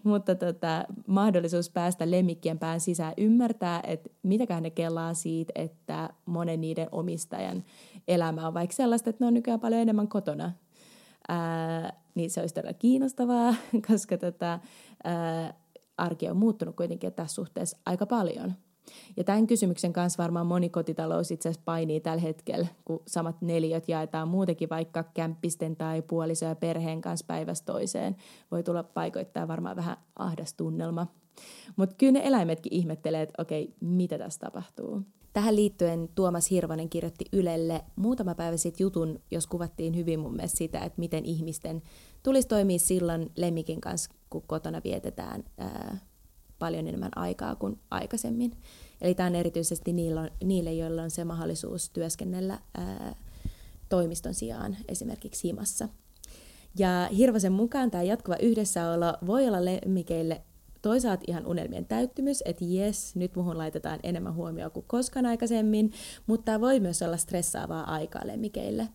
mutta 0.03 0.35
tota, 0.35 0.85
mahdollisuus 1.07 1.71
päästä 1.71 2.11
lemmikkien 2.11 2.59
pään 2.59 2.81
sisään 2.81 3.15
ymmärtää, 3.17 3.81
että 3.85 4.11
mitäkään 4.23 4.63
ne 4.63 4.71
kellaa 4.71 5.15
siitä, 5.15 5.53
että 5.55 6.11
monen 6.27 6.61
niiden 6.61 6.89
omistajan 6.93 7.65
elämä 8.09 8.47
on 8.47 8.55
vaikka 8.55 8.77
sellaista, 8.77 9.11
että 9.11 9.25
ne 9.25 9.27
on 9.29 9.35
nykyään 9.35 9.61
paljon 9.61 9.81
enemmän 9.81 10.09
kotona. 10.09 10.53
Ää, 11.29 11.93
niin 12.15 12.31
se 12.31 12.41
olisi 12.41 12.55
todella 12.55 12.75
kiinnostavaa, 12.79 13.55
koska 13.89 14.19
tota, 14.19 14.59
ää, 15.05 15.55
arki 15.97 16.29
on 16.29 16.37
muuttunut 16.37 16.77
kuitenkin 16.77 17.13
tässä 17.13 17.35
suhteessa 17.35 17.79
aika 17.87 18.07
paljon– 18.07 18.55
ja 19.17 19.25
tämän 19.25 19.47
kysymyksen 19.47 19.93
kanssa 19.93 20.23
varmaan 20.23 20.47
moni 20.47 20.69
kotitalous 20.69 21.31
itse 21.31 21.49
asiassa 21.49 21.65
painii 21.65 22.01
tällä 22.01 22.23
hetkellä, 22.23 22.67
kun 22.85 23.03
samat 23.07 23.43
neliöt 23.43 23.89
jaetaan 23.89 24.29
muutenkin 24.29 24.69
vaikka 24.69 25.05
kämppisten 25.15 25.77
tai 25.77 26.03
puoliso- 26.03 26.45
ja 26.45 26.55
perheen 26.55 27.01
kanssa 27.01 27.27
päivästä 27.27 27.73
toiseen. 27.73 28.17
Voi 28.51 28.63
tulla 28.63 28.83
paikoittaa 28.83 29.49
varmaan 29.49 29.77
vähän 29.77 29.97
ahdas 30.19 30.55
tunnelma. 30.55 31.07
Mutta 31.77 31.95
kyllä 31.99 32.13
ne 32.13 32.21
eläimetkin 32.25 32.75
ihmettelee, 32.75 33.23
että 33.23 33.43
okei, 33.43 33.75
mitä 33.81 34.19
tässä 34.19 34.41
tapahtuu. 34.41 35.03
Tähän 35.33 35.57
liittyen 35.57 36.09
Tuomas 36.15 36.51
Hirvonen 36.51 36.89
kirjoitti 36.89 37.25
Ylelle 37.33 37.85
muutama 37.97 38.35
päivä 38.35 38.57
sitten 38.57 38.85
jutun, 38.85 39.21
jos 39.31 39.47
kuvattiin 39.47 39.97
hyvin 39.97 40.21
mun 40.21 40.37
mielestä 40.37 40.59
sitä, 40.59 40.81
että 40.81 41.01
miten 41.01 41.25
ihmisten 41.25 41.83
tulisi 42.23 42.49
toimia 42.49 42.79
silloin 42.79 43.31
lemmikin 43.37 43.81
kanssa, 43.81 44.11
kun 44.31 44.43
kotona 44.47 44.81
vietetään 44.85 45.45
ää, 45.59 45.99
paljon 46.59 46.87
enemmän 46.87 47.11
aikaa 47.17 47.57
kuin 47.57 47.79
aikaisemmin. 47.91 48.53
Eli 49.01 49.15
tämä 49.15 49.27
on 49.27 49.35
erityisesti 49.35 49.93
niille, 50.45 50.75
joilla 50.75 51.03
on 51.03 51.11
se 51.11 51.25
mahdollisuus 51.25 51.91
työskennellä 51.91 52.59
ää, 52.75 53.15
toimiston 53.89 54.35
sijaan 54.35 54.77
esimerkiksi 54.89 55.49
himassa. 55.49 55.89
Ja 56.79 57.09
Hirvosen 57.17 57.53
mukaan 57.53 57.91
tämä 57.91 58.03
jatkuva 58.03 58.37
yhdessäolo 58.37 59.15
voi 59.27 59.49
olla 59.49 59.65
lemmikeille 59.65 60.43
toisaalta 60.83 61.25
ihan 61.27 61.47
unelmien 61.47 61.87
täyttymys, 61.87 62.43
että 62.45 62.65
jes, 62.65 63.17
nyt 63.17 63.37
muhun 63.37 63.59
laitetaan 63.59 64.01
enemmän 64.03 64.35
huomioon 64.35 64.71
kuin 64.71 64.85
koskaan 64.89 65.27
aikaisemmin, 65.27 65.93
mutta 66.27 66.45
tämä 66.45 66.61
voi 66.61 66.81
myös 66.81 67.03
olla 67.03 67.17
stressaavaa 67.17 67.93
aikaa 67.93 68.27
lemmikeille. 68.27 68.89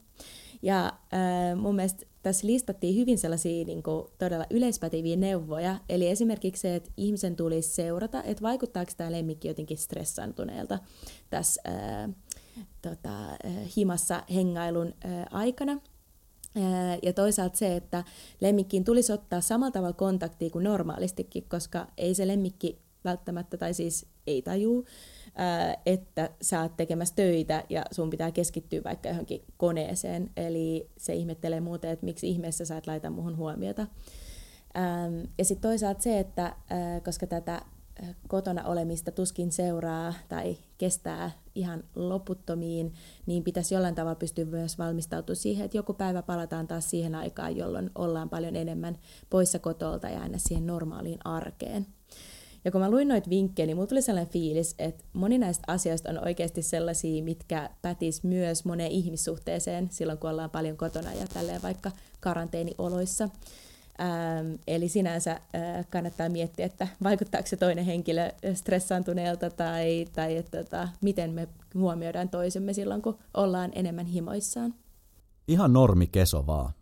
Ja 0.61 0.85
äh, 0.85 1.57
mun 1.57 1.75
mielestä 1.75 2.05
tässä 2.21 2.47
listattiin 2.47 2.95
hyvin 2.95 3.17
sellaisia 3.17 3.65
niin 3.65 3.83
kuin, 3.83 4.07
todella 4.17 4.45
yleispäteviä 4.49 5.15
neuvoja. 5.15 5.79
Eli 5.89 6.07
esimerkiksi 6.07 6.61
se, 6.61 6.75
että 6.75 6.91
ihmisen 6.97 7.35
tulisi 7.35 7.69
seurata, 7.69 8.23
että 8.23 8.41
vaikuttaako 8.41 8.91
tämä 8.97 9.11
lemmikki 9.11 9.47
jotenkin 9.47 9.77
stressantuneelta 9.77 10.79
tässä 11.29 11.61
ää, 11.65 12.09
tota, 12.81 13.37
himassa 13.77 14.23
hengailun 14.33 14.93
ää, 15.03 15.27
aikana. 15.31 15.79
Ja 17.03 17.13
toisaalta 17.13 17.57
se, 17.57 17.75
että 17.75 18.03
lemmikkiin 18.41 18.83
tulisi 18.83 19.13
ottaa 19.13 19.41
samalla 19.41 19.71
tavalla 19.71 19.93
kontaktia 19.93 20.49
kuin 20.49 20.63
normaalistikin, 20.63 21.43
koska 21.49 21.87
ei 21.97 22.15
se 22.15 22.27
lemmikki 22.27 22.81
välttämättä, 23.03 23.57
tai 23.57 23.73
siis 23.73 24.05
ei 24.27 24.41
tajuu, 24.41 24.85
että 25.85 26.29
sä 26.41 26.61
oot 26.61 26.77
tekemässä 26.77 27.15
töitä 27.15 27.63
ja 27.69 27.85
sun 27.91 28.09
pitää 28.09 28.31
keskittyä 28.31 28.81
vaikka 28.83 29.09
johonkin 29.09 29.43
koneeseen. 29.57 30.29
Eli 30.37 30.89
se 30.97 31.13
ihmettelee 31.13 31.61
muuten, 31.61 31.91
että 31.91 32.05
miksi 32.05 32.29
ihmeessä 32.29 32.65
sä 32.65 32.77
et 32.77 32.87
laita 32.87 33.09
muuhun 33.09 33.37
huomiota. 33.37 33.87
Ja 35.37 35.45
sitten 35.45 35.69
toisaalta 35.69 36.01
se, 36.01 36.19
että 36.19 36.55
koska 37.05 37.27
tätä 37.27 37.61
kotona 38.27 38.63
olemista 38.63 39.11
tuskin 39.11 39.51
seuraa 39.51 40.13
tai 40.29 40.57
kestää 40.77 41.31
ihan 41.55 41.83
loputtomiin, 41.95 42.93
niin 43.25 43.43
pitäisi 43.43 43.75
jollain 43.75 43.95
tavalla 43.95 44.15
pystyä 44.15 44.45
myös 44.45 44.77
valmistautumaan 44.77 45.35
siihen, 45.35 45.65
että 45.65 45.77
joku 45.77 45.93
päivä 45.93 46.21
palataan 46.21 46.67
taas 46.67 46.89
siihen 46.89 47.15
aikaan, 47.15 47.57
jolloin 47.57 47.91
ollaan 47.95 48.29
paljon 48.29 48.55
enemmän 48.55 48.97
poissa 49.29 49.59
kotolta 49.59 50.09
ja 50.09 50.21
aina 50.21 50.37
siihen 50.37 50.67
normaaliin 50.67 51.19
arkeen. 51.25 51.87
Ja 52.65 52.71
kun 52.71 52.81
mä 52.81 52.91
luin 52.91 53.07
noita 53.07 53.29
vinkkejä, 53.29 53.65
niin 53.65 53.77
mulla 53.77 53.87
tuli 53.87 54.01
sellainen 54.01 54.33
fiilis, 54.33 54.75
että 54.79 55.03
moni 55.13 55.37
näistä 55.37 55.63
asioista 55.67 56.09
on 56.09 56.25
oikeasti 56.25 56.61
sellaisia, 56.61 57.23
mitkä 57.23 57.69
pätis 57.81 58.23
myös 58.23 58.65
moneen 58.65 58.91
ihmissuhteeseen 58.91 59.87
silloin, 59.91 60.17
kun 60.17 60.29
ollaan 60.29 60.49
paljon 60.49 60.77
kotona 60.77 61.13
ja 61.13 61.27
tälleen 61.33 61.61
vaikka 61.61 61.91
karanteenioloissa. 62.19 63.29
Ähm, 64.01 64.53
eli 64.67 64.89
sinänsä 64.89 65.31
äh, 65.31 65.87
kannattaa 65.89 66.29
miettiä, 66.29 66.65
että 66.65 66.87
vaikuttaako 67.03 67.47
se 67.47 67.57
toinen 67.57 67.85
henkilö 67.85 68.31
stressaantuneelta 68.53 69.49
tai, 69.49 70.05
tai 70.13 70.37
että, 70.37 70.63
tota, 70.63 70.89
miten 71.01 71.31
me 71.33 71.47
huomioidaan 71.75 72.29
toisemme 72.29 72.73
silloin, 72.73 73.01
kun 73.01 73.17
ollaan 73.33 73.71
enemmän 73.75 74.05
himoissaan. 74.05 74.73
Ihan 75.47 75.73
normi 75.73 76.07
keso 76.07 76.47
vaan. 76.47 76.73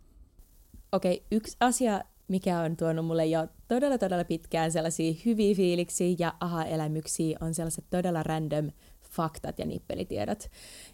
Okei, 0.92 1.14
okay, 1.14 1.26
yksi 1.30 1.56
asia, 1.60 2.00
mikä 2.30 2.60
on 2.60 2.76
tuonut 2.76 3.06
mulle 3.06 3.26
jo 3.26 3.46
todella 3.68 3.98
todella 3.98 4.24
pitkään 4.24 4.72
sellaisia 4.72 5.14
hyviä 5.24 5.54
fiiliksiä 5.54 6.14
ja 6.18 6.34
aha-elämyksiä, 6.40 7.38
on 7.40 7.54
sellaiset 7.54 7.84
todella 7.90 8.22
random 8.22 8.70
faktat 9.10 9.58
ja 9.58 9.66
nippelitiedot. 9.66 10.50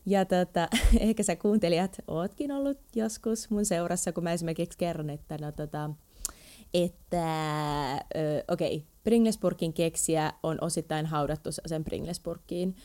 Ja 0.07 0.25
tota, 0.25 0.69
ehkä 1.01 1.23
sä 1.23 1.37
kuuntelijat 1.37 1.97
ootkin 2.09 2.53
ollut 2.53 2.79
joskus 2.95 3.51
mun 3.51 3.65
seurassa, 3.65 4.13
kun 4.13 4.25
mä 4.25 4.33
esimerkiksi 4.33 4.79
kerron, 4.79 5.11
että 5.11 5.39
no 5.41 5.53
tota, 5.53 5.91
että 6.75 7.27
okei, 8.49 8.77
okay, 8.77 8.89
Pringlesburgin 9.05 9.73
keksiä 9.73 10.33
on 10.43 10.59
osittain 10.61 11.07
haudattu 11.07 11.51
sen 11.67 11.85
Pringlesburgiin, 11.85 12.77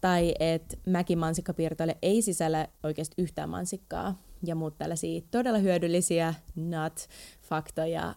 tai 0.00 0.34
että 0.40 0.76
mäkimansikkapiirtoille 0.86 1.96
ei 2.02 2.22
sisällä 2.22 2.68
oikeasti 2.82 3.22
yhtään 3.22 3.48
mansikkaa, 3.48 4.22
ja 4.44 4.54
muut 4.54 4.78
tällaisia 4.78 5.20
todella 5.30 5.58
hyödyllisiä 5.58 6.34
nut-faktoja, 6.54 8.14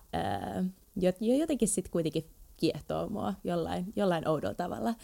jo 0.96 1.36
jotenkin 1.38 1.68
sitten 1.68 1.92
kuitenkin 1.92 2.30
kiehtoo 2.58 3.10
mua 3.10 3.34
jollain, 3.44 3.94
jollain 3.96 4.28
oudolla 4.28 4.54
tavalla. 4.54 4.96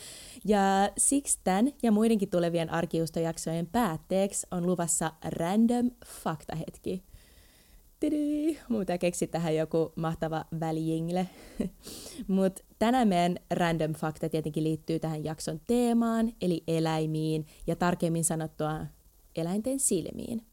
Ja 0.46 0.90
siksi 0.98 1.40
tämän 1.44 1.72
ja 1.84 1.92
muidenkin 1.92 2.30
tulevien 2.30 2.70
arkiustojaksojen 2.70 3.68
päätteeksi 3.68 4.48
on 4.52 4.66
luvassa 4.66 5.12
random 5.24 5.92
faktahetki. 6.06 7.04
Tidi. 8.00 8.58
Mun 8.70 8.80
pitää 8.80 8.98
keksiä 8.98 9.28
tähän 9.28 9.56
joku 9.56 9.94
mahtava 9.96 10.46
välijingle. 10.60 11.30
Mutta 12.28 12.64
tänään 12.80 13.08
meidän 13.08 13.38
random 13.52 13.94
fakta 13.94 14.30
tietenkin 14.30 14.64
liittyy 14.64 15.00
tähän 15.00 15.24
jakson 15.24 15.62
teemaan, 15.68 16.32
eli 16.42 16.64
eläimiin 16.68 17.46
ja 17.68 17.76
tarkemmin 17.76 18.24
sanottua 18.24 18.86
eläinten 19.36 19.80
silmiin. 19.80 20.49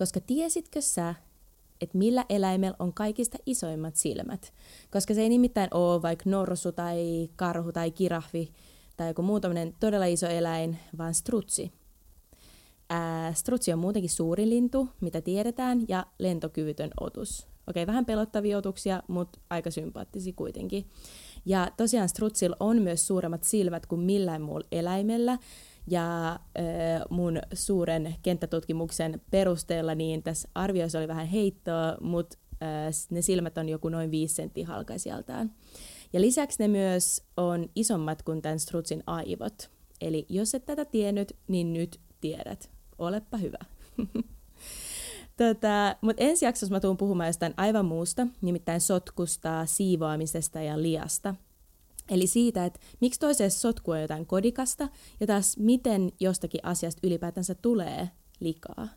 Koska 0.00 0.20
tiesitkö 0.20 0.80
sä, 0.80 1.14
että 1.80 1.98
millä 1.98 2.24
eläimellä 2.28 2.76
on 2.78 2.92
kaikista 2.94 3.38
isoimmat 3.46 3.96
silmät? 3.96 4.52
Koska 4.90 5.14
se 5.14 5.22
ei 5.22 5.28
nimittäin 5.28 5.68
ole 5.74 6.02
vaikka 6.02 6.30
norsu 6.30 6.72
tai 6.72 7.28
karhu 7.36 7.72
tai 7.72 7.90
kirahvi 7.90 8.52
tai 8.96 9.08
joku 9.08 9.22
muu 9.22 9.40
todella 9.80 10.04
iso 10.04 10.26
eläin, 10.26 10.78
vaan 10.98 11.14
strutsi. 11.14 11.72
Ää, 12.90 13.32
strutsi 13.32 13.72
on 13.72 13.78
muutenkin 13.78 14.10
suuri 14.10 14.48
lintu, 14.48 14.88
mitä 15.00 15.20
tiedetään, 15.20 15.80
ja 15.88 16.06
lentokyvytön 16.18 16.90
otus. 17.00 17.46
Okei, 17.66 17.86
vähän 17.86 18.06
pelottavia 18.06 18.58
otuksia, 18.58 19.02
mutta 19.08 19.38
aika 19.50 19.70
sympaattisia 19.70 20.32
kuitenkin. 20.36 20.86
Ja 21.46 21.70
tosiaan 21.76 22.08
strutsilla 22.08 22.56
on 22.60 22.82
myös 22.82 23.06
suuremmat 23.06 23.44
silmät 23.44 23.86
kuin 23.86 24.00
millään 24.00 24.42
muulla 24.42 24.66
eläimellä, 24.72 25.38
ja 25.90 26.30
äh, 26.30 26.38
mun 27.10 27.38
suuren 27.54 28.14
kenttätutkimuksen 28.22 29.20
perusteella 29.30 29.94
niin 29.94 30.22
tässä 30.22 30.48
arvioissa 30.54 30.98
oli 30.98 31.08
vähän 31.08 31.26
heittoa, 31.26 31.96
mutta 32.00 32.38
äh, 32.62 32.94
ne 33.10 33.22
silmät 33.22 33.58
on 33.58 33.68
joku 33.68 33.88
noin 33.88 34.10
5 34.10 34.34
senttiä 34.34 34.66
halkaisijaltaan. 34.66 35.50
Ja 36.12 36.20
lisäksi 36.20 36.62
ne 36.62 36.68
myös 36.68 37.22
on 37.36 37.68
isommat 37.74 38.22
kuin 38.22 38.42
tämän 38.42 38.58
strutsin 38.58 39.02
aivot. 39.06 39.70
Eli 40.00 40.26
jos 40.28 40.54
et 40.54 40.66
tätä 40.66 40.84
tiennyt, 40.84 41.36
niin 41.48 41.72
nyt 41.72 42.00
tiedät. 42.20 42.70
Olepa 42.98 43.36
hyvä. 43.36 43.58
Tota, 45.36 45.96
Mutta 46.00 46.22
ensi 46.22 46.44
jaksossa 46.44 46.74
mä 46.74 46.80
tuun 46.80 46.96
puhumaan 46.96 47.28
jostain 47.28 47.54
aivan 47.56 47.84
muusta, 47.84 48.26
nimittäin 48.40 48.80
sotkusta, 48.80 49.66
siivoamisesta 49.66 50.62
ja 50.62 50.82
liasta– 50.82 51.34
Eli 52.10 52.26
siitä, 52.26 52.64
että 52.64 52.80
miksi 53.00 53.20
toiseen 53.20 53.50
sotkua 53.50 54.00
jotain 54.00 54.26
kodikasta 54.26 54.88
ja 55.20 55.26
taas 55.26 55.56
miten 55.56 56.12
jostakin 56.20 56.60
asiasta 56.62 57.06
ylipäätänsä 57.06 57.54
tulee 57.54 58.08
likaa. 58.40 58.88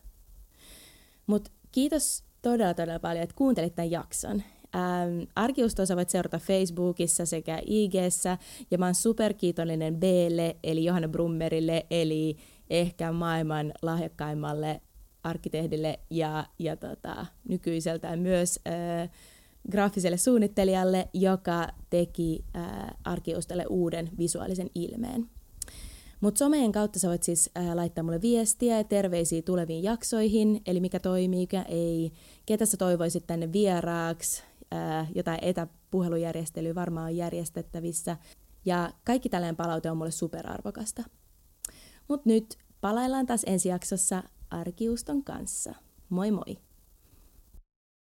Mutta 1.26 1.50
kiitos 1.72 2.24
todella 2.42 2.74
todella 2.74 2.98
paljon, 2.98 3.22
että 3.22 3.36
kuuntelit 3.36 3.74
tämän 3.74 3.90
jakson. 3.90 4.42
Ähm, 4.74 5.22
Arkiustoa 5.36 5.96
voit 5.96 6.10
seurata 6.10 6.38
Facebookissa 6.38 7.26
sekä 7.26 7.62
IGssä, 7.66 8.38
ja 8.70 8.78
mä 8.78 8.84
oon 8.84 8.94
superkiitollinen 8.94 10.00
Blle, 10.00 10.56
eli 10.64 10.84
Johanna 10.84 11.08
Brummerille, 11.08 11.86
eli 11.90 12.36
ehkä 12.70 13.12
maailman 13.12 13.72
lahjakkaimmalle 13.82 14.80
arkkitehdille 15.22 16.00
ja, 16.10 16.46
ja 16.58 16.76
tota, 16.76 17.26
nykyiseltään 17.48 18.18
myös 18.18 18.60
äh, 18.68 19.10
graafiselle 19.70 20.16
suunnittelijalle, 20.16 21.08
joka 21.12 21.68
teki 21.90 22.44
ää, 22.54 22.94
Arkiustelle 23.04 23.66
uuden 23.68 24.10
visuaalisen 24.18 24.70
ilmeen. 24.74 25.30
Mutta 26.20 26.38
someen 26.38 26.72
kautta 26.72 26.98
sä 26.98 27.08
voit 27.08 27.22
siis 27.22 27.50
ää, 27.54 27.76
laittaa 27.76 28.04
mulle 28.04 28.22
viestiä 28.22 28.76
ja 28.76 28.84
terveisiä 28.84 29.42
tuleviin 29.42 29.82
jaksoihin, 29.82 30.60
eli 30.66 30.80
mikä 30.80 31.00
toimii, 31.00 31.40
mikä 31.40 31.62
ei, 31.62 32.12
ketä 32.46 32.66
sä 32.66 32.76
toivoisit 32.76 33.26
tänne 33.26 33.52
vieraaksi, 33.52 34.42
ää, 34.70 35.06
jotain 35.14 35.38
etäpuhelujärjestelyä 35.42 36.74
varmaan 36.74 37.06
on 37.06 37.16
järjestettävissä. 37.16 38.16
Ja 38.64 38.90
kaikki 39.04 39.28
tällainen 39.28 39.56
palaute 39.56 39.90
on 39.90 39.96
mulle 39.96 40.10
superarvokasta. 40.10 41.02
Mutta 42.08 42.28
nyt 42.28 42.58
palaillaan 42.80 43.26
taas 43.26 43.42
ensi 43.46 43.68
jaksossa 43.68 44.22
Arkiuston 44.50 45.24
kanssa. 45.24 45.74
Moi 46.08 46.30
moi! 46.30 46.56